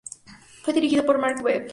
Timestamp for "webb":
1.45-1.67